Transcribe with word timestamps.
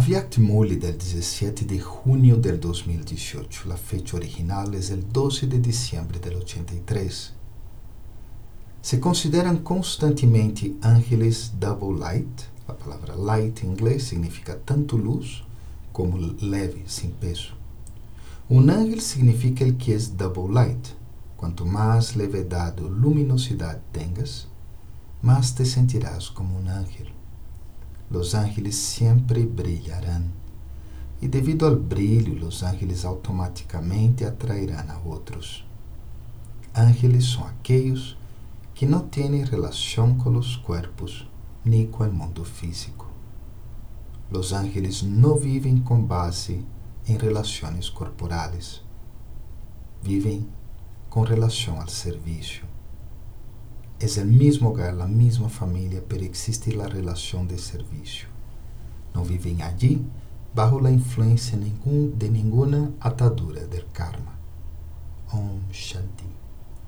Avyakti 0.00 0.40
del 0.40 0.96
17 0.96 1.66
de 1.66 1.78
junio 1.78 2.38
del 2.38 2.58
2018. 2.58 3.68
La 3.68 3.76
fecha 3.76 4.16
original 4.16 4.74
es 4.74 4.88
el 4.90 5.06
12 5.12 5.46
de 5.46 5.58
diciembre 5.58 6.18
del 6.18 6.36
83. 6.36 7.34
Se 8.80 8.98
consideran 8.98 9.58
constantemente 9.58 10.74
ángeles 10.80 11.52
double 11.60 11.98
light. 11.98 12.48
A 12.66 12.72
palavra 12.72 13.14
light 13.14 13.62
em 13.62 13.72
inglês 13.72 14.04
significa 14.04 14.56
tanto 14.56 14.96
luz 14.96 15.44
como 15.92 16.16
leve, 16.40 16.84
sem 16.86 17.10
peso. 17.10 17.52
Um 18.48 18.70
ángel 18.70 19.02
significa 19.02 19.64
el 19.64 19.76
que 19.76 19.92
é 19.92 19.98
double 20.16 20.50
light. 20.50 20.96
Quanto 21.36 21.66
mais 21.66 22.14
levedade 22.14 22.82
ou 22.82 22.88
luminosidade 22.88 23.82
tengas, 23.92 24.48
más 25.20 25.50
te 25.50 25.66
sentirás 25.66 26.30
como 26.30 26.58
um 26.58 26.70
ángel. 26.70 27.20
Los 28.10 28.34
ángeles 28.34 28.74
sempre 28.74 29.46
brilharão. 29.46 30.24
E 31.22 31.28
devido 31.28 31.66
ao 31.66 31.76
brilho, 31.76 32.38
los 32.38 32.62
ángeles 32.62 33.04
automaticamente 33.04 34.24
atrairão 34.24 34.84
a 34.88 34.98
outros. 35.06 35.64
Ángeles 36.74 37.26
são 37.32 37.46
aqueles 37.46 38.16
que 38.74 38.86
não 38.86 39.08
têm 39.08 39.44
relação 39.44 40.16
com 40.16 40.36
os 40.36 40.56
corpos 40.56 41.28
nem 41.64 41.86
com 41.86 42.04
o 42.04 42.12
mundo 42.12 42.44
físico. 42.44 43.06
Los 44.30 44.52
ángeles 44.52 45.02
não 45.02 45.36
vivem 45.36 45.78
com 45.80 46.00
base 46.02 46.64
em 47.06 47.16
relações 47.16 47.88
corporais. 47.88 48.82
Vivem 50.02 50.48
com 51.08 51.22
relação 51.22 51.80
ao 51.80 51.88
serviço. 51.88 52.69
Es 54.00 54.16
el 54.16 54.28
mismo 54.28 54.70
hogar, 54.70 54.94
la 54.94 55.06
misma 55.06 55.50
familia, 55.50 56.02
pero 56.08 56.24
existe 56.24 56.72
la 56.72 56.88
relación 56.88 57.46
de 57.46 57.58
servicio. 57.58 58.28
No 59.14 59.24
viven 59.24 59.60
allí 59.60 60.02
bajo 60.54 60.80
la 60.80 60.90
influencia 60.90 61.58
de 61.58 62.30
ninguna 62.30 62.92
atadura 62.98 63.66
del 63.66 63.84
karma. 63.92 64.38
Om 65.30 65.70
Shanti. 65.70 66.24